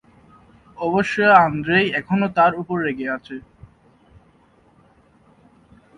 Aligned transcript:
অবশ্য 0.77 1.15
আন্দ্রেই 1.41 1.87
এখনো 1.99 2.27
তার 2.37 2.51
উপর 2.55 2.77
রেগে 2.85 3.07
আছে। 3.09 3.35